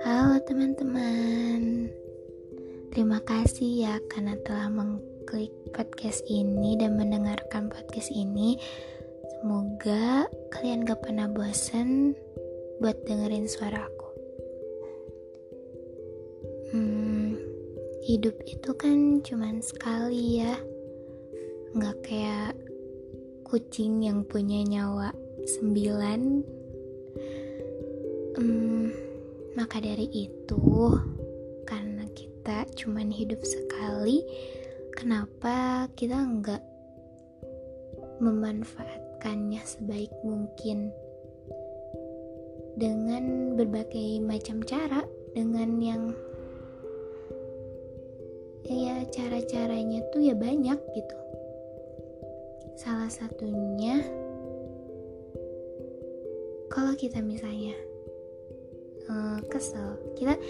[0.00, 1.92] Halo teman-teman.
[2.88, 8.56] Terima kasih ya karena telah mengklik podcast ini dan mendengarkan podcast ini.
[9.28, 10.24] Semoga
[10.56, 12.16] kalian gak pernah bosan
[12.80, 14.08] buat dengerin suara aku.
[16.72, 17.36] Hmm,
[18.08, 20.56] hidup itu kan cuman sekali ya.
[21.76, 22.56] Gak kayak
[23.44, 25.12] kucing yang punya nyawa
[25.46, 26.20] sembilan
[28.32, 28.88] Hmm,
[29.52, 30.58] maka dari itu,
[31.68, 34.24] karena kita cuman hidup sekali,
[34.96, 36.64] kenapa kita nggak
[38.24, 40.88] memanfaatkannya sebaik mungkin
[42.80, 45.04] dengan berbagai macam cara,
[45.36, 46.16] dengan yang
[48.64, 51.18] ya cara-caranya tuh ya banyak gitu.
[52.80, 54.00] Salah satunya
[56.72, 57.76] kalau kita misalnya
[59.12, 60.40] uh, kesel kita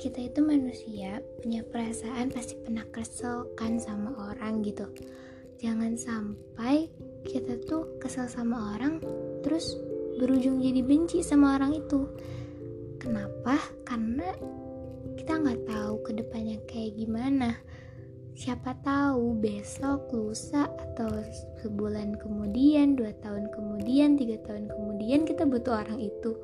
[0.00, 4.88] kita itu manusia punya perasaan pasti pernah kesel kan sama orang gitu.
[5.60, 6.88] Jangan sampai
[7.28, 9.04] kita tuh kesel sama orang
[9.44, 9.76] terus
[10.16, 12.08] berujung jadi benci sama orang itu.
[12.96, 13.60] Kenapa?
[13.84, 14.32] Karena
[15.20, 17.60] kita nggak tahu ke depannya kayak gimana
[18.40, 21.12] siapa tahu besok lusa atau
[21.60, 26.40] sebulan kemudian dua tahun kemudian tiga tahun kemudian kita butuh orang itu.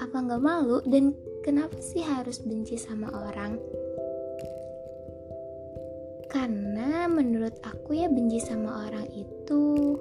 [0.00, 0.80] Apa nggak malu?
[0.88, 1.12] Dan
[1.44, 3.60] kenapa sih harus benci sama orang?
[6.32, 10.00] Karena menurut aku ya benci sama orang itu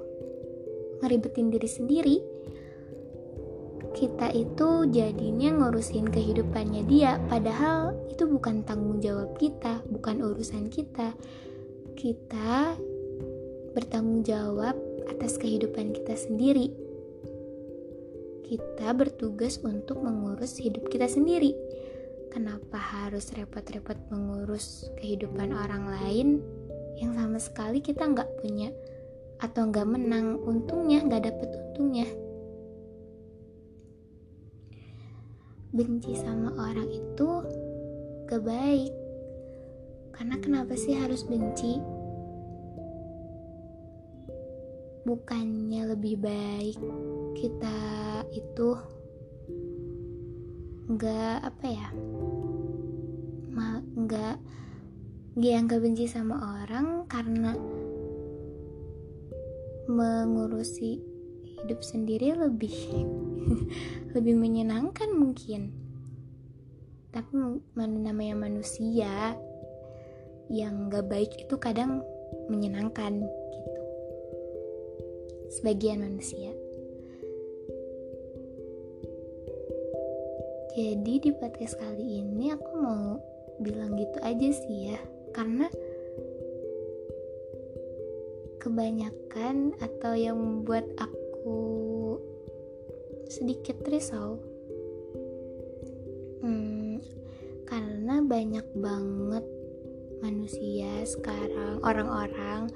[1.03, 2.17] ngeribetin diri sendiri
[4.05, 11.17] kita itu jadinya ngurusin kehidupannya dia padahal itu bukan tanggung jawab kita bukan urusan kita
[11.97, 12.77] kita
[13.73, 14.77] bertanggung jawab
[15.09, 16.85] atas kehidupan kita sendiri
[18.45, 21.57] kita bertugas untuk mengurus hidup kita sendiri.
[22.29, 26.27] Kenapa harus repot-repot mengurus kehidupan orang lain
[27.01, 28.69] yang sama sekali kita nggak punya
[29.41, 32.07] atau nggak menang untungnya, nggak dapet untungnya.
[35.75, 37.29] Benci sama orang itu
[38.31, 38.95] gak baik.
[40.15, 41.75] Karena kenapa sih harus benci?
[45.03, 46.79] Bukannya lebih baik
[47.35, 47.77] kita
[48.31, 48.73] itu
[50.85, 51.89] nggak apa ya
[53.95, 54.37] nggak
[55.33, 57.57] dia nggak benci sama orang karena
[59.89, 61.01] mengurusi
[61.43, 63.01] hidup sendiri lebih
[64.15, 65.71] lebih menyenangkan mungkin.
[67.15, 67.31] Tapi
[67.77, 69.37] mana namanya manusia
[70.51, 72.03] yang gak baik itu kadang
[72.51, 73.81] menyenangkan gitu.
[75.59, 76.51] Sebagian manusia.
[80.75, 83.15] Jadi di podcast kali ini aku mau
[83.63, 84.99] bilang gitu aja sih ya.
[85.31, 85.71] Karena
[88.59, 91.24] kebanyakan atau yang membuat aku
[93.35, 94.39] sedikit risau.
[96.39, 97.03] Hmm,
[97.67, 99.45] Karena banyak banget
[100.23, 102.71] manusia sekarang orang-orang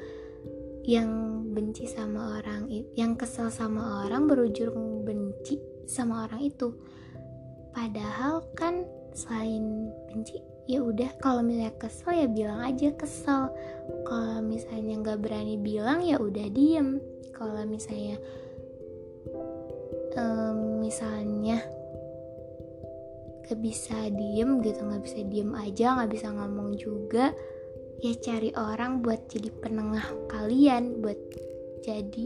[0.84, 2.66] yang benci sama orang
[2.98, 6.74] yang kesel sama orang berujung benci sama orang itu.
[7.72, 8.84] Padahal kan
[9.14, 13.54] selain benci ya udah kalau misalnya kesel ya bilang aja kesel.
[14.06, 16.98] Kalau misalnya nggak berani bilang ya udah diem.
[17.38, 18.18] Kalau misalnya
[20.18, 21.60] um, misalnya
[23.50, 27.34] gak bisa diem gitu nggak bisa diem aja nggak bisa ngomong juga
[27.98, 31.18] ya cari orang buat jadi penengah kalian buat
[31.82, 32.26] jadi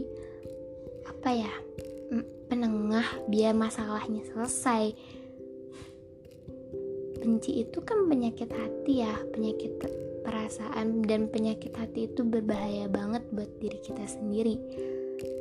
[1.08, 1.52] apa ya
[2.48, 4.94] penengah biar masalahnya selesai.
[7.18, 9.80] Benci itu kan penyakit hati ya penyakit
[10.22, 14.60] perasaan dan penyakit hati itu berbahaya banget buat diri kita sendiri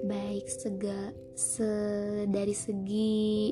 [0.06, 1.72] baik sega se
[2.30, 3.52] dari segi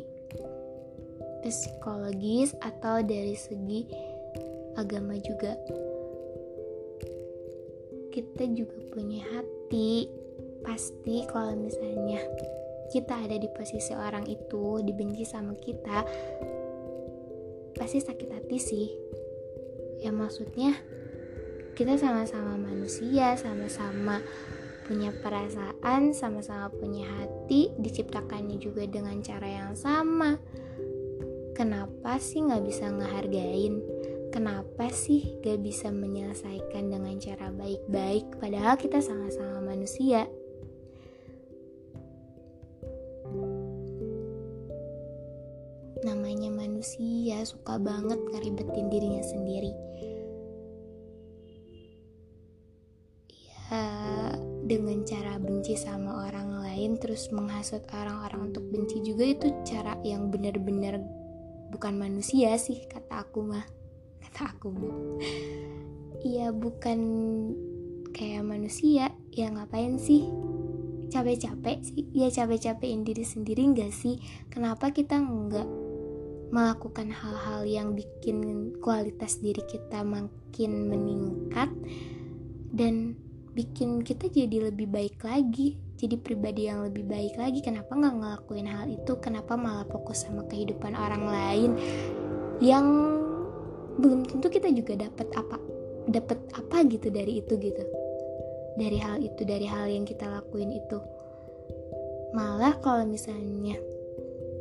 [1.42, 3.90] psikologis atau dari segi
[4.78, 5.58] agama juga.
[8.12, 10.06] Kita juga punya hati
[10.62, 12.22] pasti kalau misalnya
[12.92, 16.06] kita ada di posisi orang itu dibenci sama kita
[17.74, 18.88] pasti sakit hati sih.
[20.04, 20.76] Ya maksudnya
[21.74, 24.22] kita sama-sama manusia sama-sama
[24.92, 30.36] punya perasaan, sama-sama punya hati, diciptakannya juga dengan cara yang sama.
[31.56, 33.80] Kenapa sih nggak bisa ngehargain?
[34.36, 40.24] Kenapa sih gak bisa menyelesaikan dengan cara baik-baik padahal kita sama-sama manusia?
[46.08, 49.76] Namanya manusia suka banget ngeribetin dirinya sendiri
[54.72, 60.32] dengan cara benci sama orang lain terus menghasut orang-orang untuk benci juga itu cara yang
[60.32, 61.04] benar-benar
[61.76, 63.68] bukan manusia sih kata aku mah.
[64.24, 64.96] Kata aku mah.
[66.24, 67.00] Iya bukan
[68.16, 69.12] kayak manusia.
[69.36, 70.24] Ya ngapain sih?
[71.12, 72.08] Capek-capek sih.
[72.16, 74.24] Ya capek-capekin diri sendiri enggak sih?
[74.48, 75.68] Kenapa kita enggak
[76.56, 81.68] melakukan hal-hal yang bikin kualitas diri kita makin meningkat?
[82.72, 83.20] Dan
[83.52, 87.62] bikin kita jadi lebih baik lagi jadi pribadi yang lebih baik lagi.
[87.62, 89.14] Kenapa nggak ngelakuin hal itu?
[89.22, 91.72] Kenapa malah fokus sama kehidupan orang lain?
[92.58, 92.86] Yang
[94.02, 95.62] belum tentu kita juga dapat apa
[96.10, 97.84] dapat apa gitu dari itu gitu.
[98.82, 100.98] Dari hal itu dari hal yang kita lakuin itu.
[102.34, 103.78] Malah kalau misalnya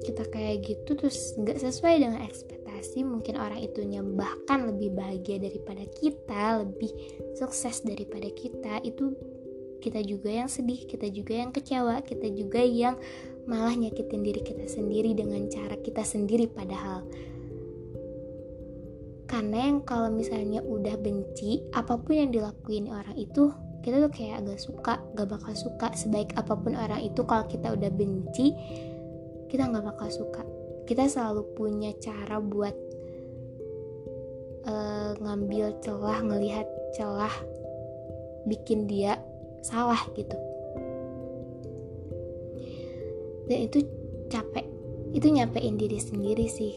[0.01, 5.85] kita kayak gitu terus nggak sesuai dengan ekspektasi mungkin orang itunya bahkan lebih bahagia daripada
[6.01, 6.93] kita lebih
[7.37, 9.13] sukses daripada kita itu
[9.81, 12.97] kita juga yang sedih kita juga yang kecewa kita juga yang
[13.49, 17.07] malah nyakitin diri kita sendiri dengan cara kita sendiri padahal.
[19.31, 24.45] Karena yang kalau misalnya udah benci apa pun yang dilakuin orang itu kita tuh kayak
[24.45, 28.53] agak suka gak bakal suka sebaik apa pun orang itu kalau kita udah benci
[29.51, 30.47] kita nggak bakal suka.
[30.87, 32.75] Kita selalu punya cara buat
[34.65, 37.35] uh, ngambil celah ngelihat celah
[38.47, 39.19] bikin dia
[39.61, 40.39] salah gitu.
[43.51, 43.83] Dan itu
[44.31, 44.67] capek
[45.11, 46.75] itu nyapein diri sendiri sih.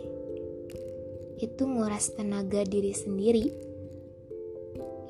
[1.37, 3.45] Itu nguras tenaga diri sendiri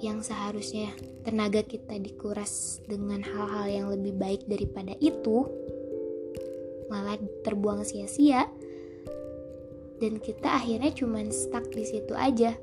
[0.04, 0.92] yang seharusnya
[1.24, 5.48] tenaga kita dikuras dengan hal-hal yang lebih baik daripada itu
[6.94, 8.45] malah terbuang sia-sia.
[9.98, 12.54] Dan kita akhirnya cuman stuck di situ aja.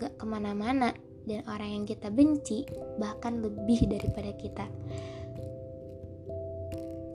[0.00, 0.96] Gak ke mana-mana.
[1.28, 2.64] Dan orang yang kita benci
[2.96, 4.66] bahkan lebih daripada kita.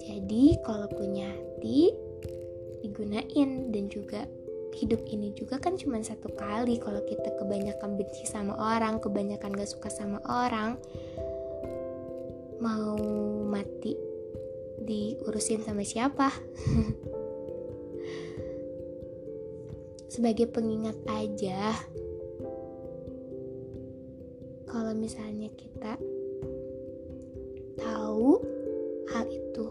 [0.06, 1.90] Jadi kalau punya hati
[2.86, 3.74] digunain.
[3.74, 4.30] Dan juga
[4.78, 6.78] hidup ini juga kan cuma satu kali.
[6.78, 10.78] Kalau kita kebanyakan benci sama orang kebanyakan gak suka sama orang
[12.60, 13.00] mau
[13.48, 14.09] mati
[14.90, 16.34] diurusin sama siapa.
[20.14, 21.78] Sebagai pengingat aja
[24.66, 26.02] kalau misalnya kita
[27.78, 28.42] tahu
[29.14, 29.66] hal itu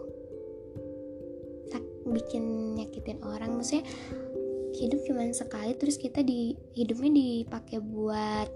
[2.09, 3.85] bikin nyakitin orang maksudnya
[4.75, 8.49] hidup cuma sekali terus kita di hidupnya dipakai buat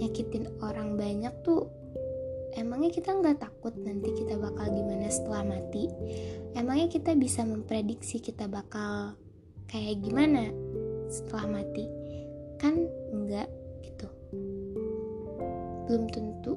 [0.00, 1.68] nyakitin orang banyak tuh
[2.56, 5.92] emangnya kita nggak takut nanti kita bakal gimana setelah mati?
[6.56, 9.12] Emangnya kita bisa memprediksi kita bakal
[9.68, 10.48] kayak gimana
[11.12, 11.84] setelah mati?
[12.56, 13.52] Kan enggak
[13.84, 14.08] gitu.
[15.86, 16.56] Belum tentu.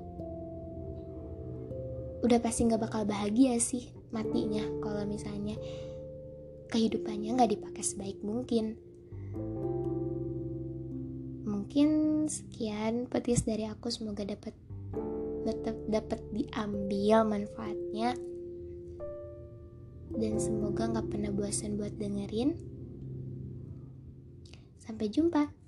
[2.23, 5.59] Udah pasti nggak bakal bahagia sih matinya kalau misalnya
[6.71, 8.79] kehidupannya nggak dipakai sebaik mungkin.
[11.43, 11.87] Mungkin
[12.31, 13.91] sekian petis dari aku.
[13.91, 14.53] Semoga dapat
[15.43, 18.15] tetap dapat diambil manfaatnya.
[20.09, 22.57] Dan semoga nggak pernah bosan buat dengerin.
[24.81, 25.58] Sampai jumpa